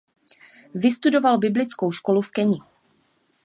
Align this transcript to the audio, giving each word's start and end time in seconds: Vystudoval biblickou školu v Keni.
Vystudoval 0.73 1.37
biblickou 1.37 1.91
školu 1.91 2.21
v 2.21 2.31
Keni. 2.31 2.59